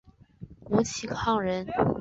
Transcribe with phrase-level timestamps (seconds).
[0.71, 1.67] 吴其沆人。